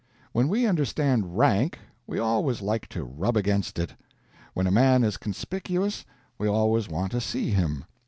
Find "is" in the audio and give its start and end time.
5.03-5.15